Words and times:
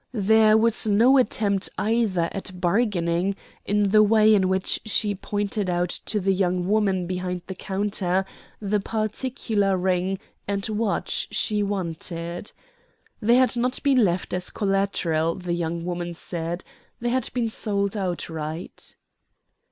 There 0.13 0.57
was 0.57 0.87
no 0.87 1.19
attempt, 1.19 1.69
either, 1.77 2.27
at 2.31 2.59
bargaining 2.59 3.35
in 3.67 3.89
the 3.89 4.01
way 4.01 4.33
in 4.33 4.49
which 4.49 4.79
she 4.83 5.13
pointed 5.13 5.69
out 5.69 5.91
to 6.07 6.19
the 6.19 6.33
young 6.33 6.67
woman 6.67 7.05
behind 7.05 7.43
the 7.45 7.53
counter 7.53 8.25
the 8.59 8.79
particular 8.79 9.77
ring 9.77 10.17
and 10.47 10.67
watch 10.69 11.27
she 11.29 11.61
wanted. 11.61 12.51
They 13.21 13.35
had 13.35 13.55
not 13.55 13.77
been 13.83 14.03
left 14.03 14.33
as 14.33 14.49
collateral, 14.49 15.35
the 15.35 15.53
young 15.53 15.85
woman 15.85 16.15
said; 16.15 16.63
they 16.99 17.09
had 17.09 17.29
been 17.35 17.51
sold 17.51 17.95
outright. 17.95 18.95